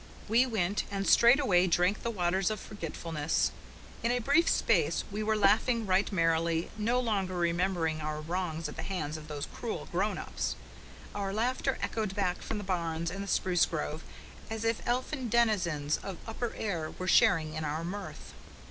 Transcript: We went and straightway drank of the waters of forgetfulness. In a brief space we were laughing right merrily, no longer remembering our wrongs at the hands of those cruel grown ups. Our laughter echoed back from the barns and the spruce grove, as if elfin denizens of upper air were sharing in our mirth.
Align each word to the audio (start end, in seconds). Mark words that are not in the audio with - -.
We 0.27 0.47
went 0.47 0.85
and 0.89 1.07
straightway 1.07 1.67
drank 1.67 1.97
of 1.97 2.03
the 2.03 2.09
waters 2.09 2.49
of 2.49 2.59
forgetfulness. 2.59 3.51
In 4.01 4.09
a 4.09 4.17
brief 4.17 4.49
space 4.49 5.03
we 5.11 5.21
were 5.21 5.35
laughing 5.35 5.85
right 5.85 6.11
merrily, 6.11 6.71
no 6.75 6.99
longer 6.99 7.35
remembering 7.37 8.01
our 8.01 8.19
wrongs 8.19 8.67
at 8.67 8.77
the 8.77 8.81
hands 8.81 9.15
of 9.15 9.27
those 9.27 9.45
cruel 9.53 9.87
grown 9.91 10.17
ups. 10.17 10.55
Our 11.13 11.31
laughter 11.31 11.77
echoed 11.83 12.15
back 12.15 12.41
from 12.41 12.57
the 12.57 12.63
barns 12.63 13.11
and 13.11 13.23
the 13.23 13.27
spruce 13.27 13.67
grove, 13.67 14.03
as 14.49 14.63
if 14.63 14.81
elfin 14.87 15.29
denizens 15.29 15.97
of 15.97 16.17
upper 16.27 16.55
air 16.55 16.89
were 16.97 17.07
sharing 17.07 17.53
in 17.53 17.63
our 17.63 17.83
mirth. 17.83 18.33